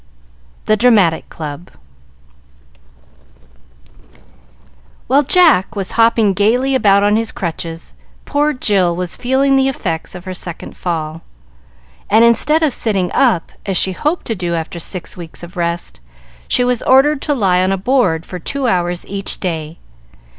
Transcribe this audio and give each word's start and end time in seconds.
The 0.65 0.75
Dramatic 0.75 1.29
Club 1.29 1.69
While 5.05 5.21
Jack 5.21 5.75
was 5.75 5.91
hopping 5.91 6.33
gayly 6.33 6.73
about 6.73 7.03
on 7.03 7.17
his 7.17 7.31
crutches, 7.31 7.93
poor 8.25 8.51
Jill 8.51 8.95
was 8.95 9.15
feeling 9.15 9.55
the 9.55 9.69
effects 9.69 10.15
of 10.15 10.25
her 10.25 10.33
second 10.33 10.75
fall, 10.75 11.21
and 12.09 12.25
instead 12.25 12.63
of 12.63 12.73
sitting 12.73 13.11
up, 13.11 13.51
as 13.63 13.77
she 13.77 13.91
hoped 13.91 14.25
to 14.25 14.33
do 14.35 14.55
after 14.55 14.79
six 14.79 15.15
weeks 15.15 15.43
of 15.43 15.55
rest, 15.55 15.99
she 16.47 16.63
was 16.63 16.81
ordered 16.81 17.21
to 17.21 17.35
lie 17.35 17.61
on 17.61 17.71
a 17.71 17.77
board 17.77 18.25
for 18.25 18.39
two 18.39 18.67
hours 18.67 19.05
each 19.05 19.39
day. 19.39 19.77